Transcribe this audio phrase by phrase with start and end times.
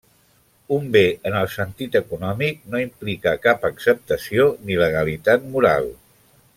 [0.77, 5.93] Un bé en el sentit econòmic no implica cap acceptació ni legalitat moral.